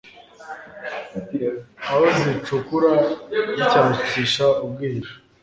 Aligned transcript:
aho 1.89 2.03
zicukura 2.17 2.91
zishakisha 3.49 4.45
ubwihisho. 4.65 5.15